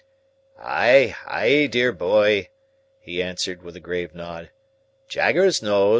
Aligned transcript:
"Ay, 0.59 1.15
ay, 1.27 1.67
dear 1.67 1.91
boy!" 1.91 2.49
he 2.99 3.21
answered, 3.21 3.61
with 3.61 3.75
a 3.75 3.79
grave 3.79 4.15
nod, 4.15 4.49
"Jaggers 5.07 5.61
knows." 5.61 5.89